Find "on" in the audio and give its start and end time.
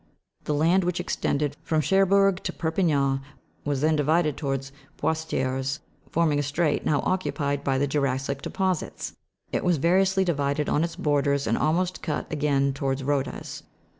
10.67-10.83